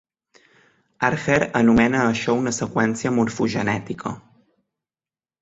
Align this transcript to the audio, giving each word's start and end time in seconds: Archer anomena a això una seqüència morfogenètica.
Archer 1.09 1.37
anomena 1.59 1.99
a 2.05 2.07
això 2.13 2.35
una 2.45 2.55
seqüència 2.61 3.13
morfogenètica. 3.19 4.17